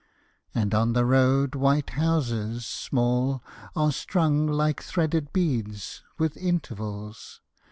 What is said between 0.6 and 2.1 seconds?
on the road white